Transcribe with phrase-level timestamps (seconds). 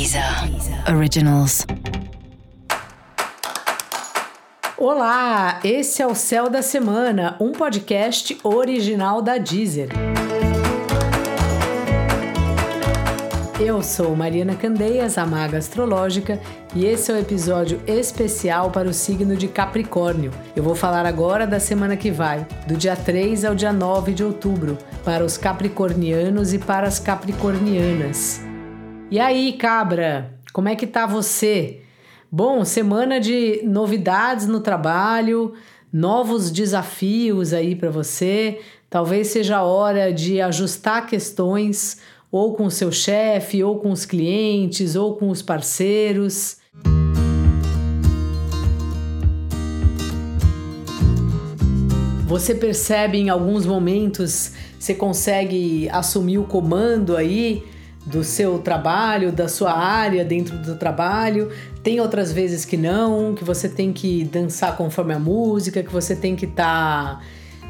[0.00, 0.24] Deezer
[0.96, 1.66] Originals.
[4.78, 9.90] Olá, esse é o Céu da Semana, um podcast original da Deezer.
[13.60, 16.40] Eu sou Mariana Candeias, a maga astrológica,
[16.74, 20.30] e esse é o um episódio especial para o signo de Capricórnio.
[20.56, 24.24] Eu vou falar agora da semana que vai, do dia 3 ao dia 9 de
[24.24, 28.48] outubro, para os capricornianos e para as capricornianas.
[29.10, 31.80] E aí, cabra, como é que tá você?
[32.30, 35.54] Bom, semana de novidades no trabalho,
[35.92, 38.60] novos desafios aí para você.
[38.88, 44.04] Talvez seja a hora de ajustar questões ou com o seu chefe, ou com os
[44.04, 46.58] clientes, ou com os parceiros.
[52.28, 57.64] Você percebe em alguns momentos, você consegue assumir o comando aí
[58.06, 61.50] do seu trabalho, da sua área dentro do trabalho.
[61.82, 66.16] Tem outras vezes que não, que você tem que dançar conforme a música, que você
[66.16, 67.20] tem que estar tá,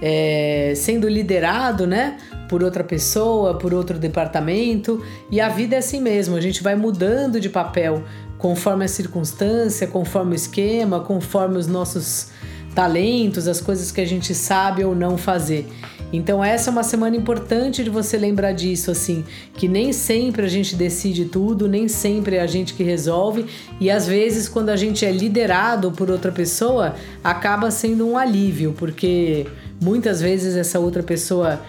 [0.00, 2.16] é, sendo liderado, né?
[2.50, 6.74] por outra pessoa, por outro departamento, e a vida é assim mesmo, a gente vai
[6.74, 8.02] mudando de papel
[8.36, 12.32] conforme a circunstância, conforme o esquema, conforme os nossos
[12.74, 15.68] talentos, as coisas que a gente sabe ou não fazer.
[16.12, 20.48] Então essa é uma semana importante de você lembrar disso assim, que nem sempre a
[20.48, 23.46] gente decide tudo, nem sempre é a gente que resolve
[23.80, 28.74] e às vezes quando a gente é liderado por outra pessoa, acaba sendo um alívio,
[28.76, 29.46] porque
[29.80, 31.60] muitas vezes essa outra pessoa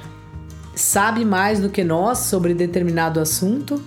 [0.74, 3.82] sabe mais do que nós sobre determinado assunto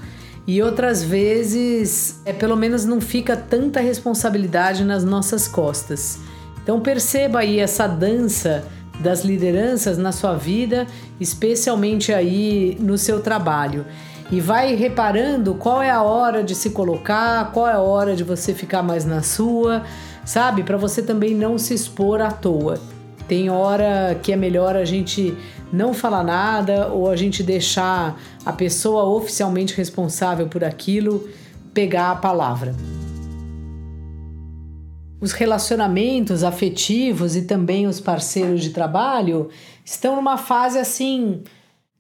[0.47, 6.19] e outras vezes é pelo menos não fica tanta responsabilidade nas nossas costas.
[6.63, 8.65] Então perceba aí essa dança
[9.01, 10.87] das lideranças na sua vida,
[11.21, 13.85] especialmente aí no seu trabalho.
[14.31, 18.25] E vai reparando qual é a hora de se colocar, qual é a hora de
[18.25, 19.83] você ficar mais na sua,
[20.25, 20.63] sabe?
[20.63, 22.81] Para você também não se expor à toa.
[23.29, 25.37] Tem hora que é melhor a gente
[25.73, 31.29] não falar nada ou a gente deixar a pessoa oficialmente responsável por aquilo
[31.73, 32.75] pegar a palavra.
[35.25, 39.49] Os relacionamentos afetivos e também os parceiros de trabalho
[39.83, 41.43] estão numa fase assim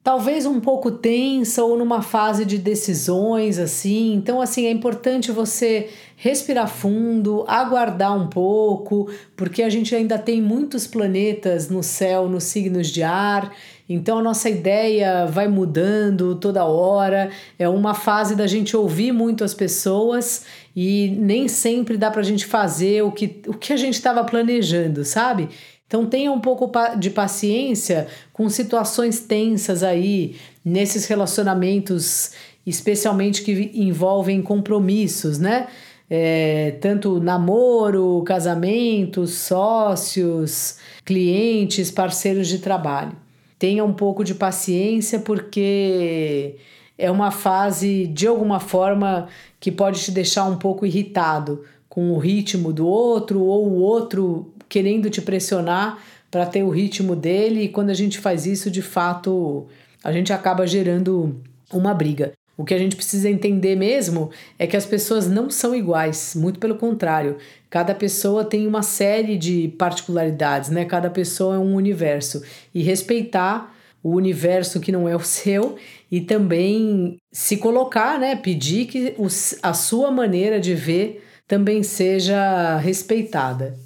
[0.04, 4.14] talvez um pouco tensa ou numa fase de decisões assim.
[4.14, 10.42] Então assim, é importante você respirar fundo, aguardar um pouco, porque a gente ainda tem
[10.42, 13.50] muitos planetas no céu, nos signos de ar.
[13.88, 17.30] Então a nossa ideia vai mudando toda hora.
[17.58, 20.44] É uma fase da gente ouvir muito as pessoas
[20.76, 24.22] e nem sempre dá para a gente fazer o que, o que a gente estava
[24.22, 25.48] planejando, sabe?
[25.94, 26.68] Então tenha um pouco
[26.98, 30.34] de paciência com situações tensas aí,
[30.64, 32.32] nesses relacionamentos,
[32.66, 35.68] especialmente que envolvem compromissos, né?
[36.10, 43.12] É, tanto namoro, casamento, sócios, clientes, parceiros de trabalho.
[43.56, 46.56] Tenha um pouco de paciência, porque
[46.98, 49.28] é uma fase, de alguma forma,
[49.60, 54.52] que pode te deixar um pouco irritado com o ritmo do outro ou o outro
[54.74, 56.02] querendo te pressionar
[56.32, 59.68] para ter o ritmo dele, e quando a gente faz isso, de fato,
[60.02, 61.40] a gente acaba gerando
[61.72, 62.32] uma briga.
[62.56, 66.58] O que a gente precisa entender mesmo é que as pessoas não são iguais, muito
[66.58, 67.36] pelo contrário.
[67.70, 70.84] Cada pessoa tem uma série de particularidades, né?
[70.84, 72.42] Cada pessoa é um universo.
[72.74, 75.76] E respeitar o universo que não é o seu
[76.10, 78.34] e também se colocar, né?
[78.34, 79.14] Pedir que
[79.62, 83.83] a sua maneira de ver também seja respeitada.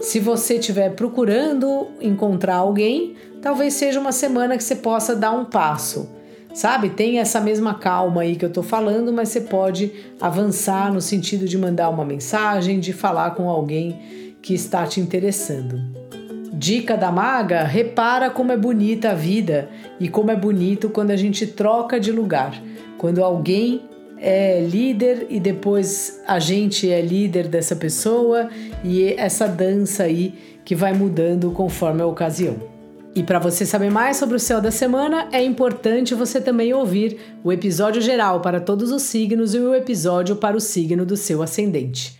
[0.00, 5.44] Se você estiver procurando encontrar alguém, talvez seja uma semana que você possa dar um
[5.44, 6.10] passo.
[6.52, 6.90] Sabe?
[6.90, 11.46] Tem essa mesma calma aí que eu tô falando, mas você pode avançar no sentido
[11.46, 15.99] de mandar uma mensagem, de falar com alguém que está te interessando.
[16.60, 21.16] Dica da maga: repara como é bonita a vida e como é bonito quando a
[21.16, 22.62] gente troca de lugar.
[22.98, 23.80] Quando alguém
[24.18, 28.50] é líder e depois a gente é líder dessa pessoa
[28.84, 32.56] e essa dança aí que vai mudando conforme a ocasião.
[33.14, 37.38] E para você saber mais sobre o céu da semana, é importante você também ouvir
[37.42, 41.42] o episódio geral para todos os signos e o episódio para o signo do seu
[41.42, 42.19] ascendente.